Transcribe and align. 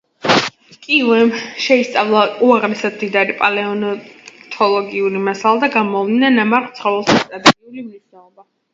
კიუვიემ 0.85 1.29
შეისწავლა 1.65 2.23
უაღრესად 2.47 2.97
მდიდარი 2.97 3.37
პალეონტოლოგიური 3.43 5.25
მასალა 5.31 5.65
და 5.69 5.73
გამოავლინა 5.79 6.37
ნამარხ 6.43 6.77
ცხოველთა 6.83 7.23
სტრატიგრაფიული 7.25 7.89
მნიშვნელობა. 7.91 8.49